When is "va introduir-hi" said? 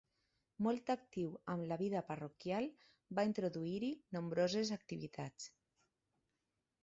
3.19-3.91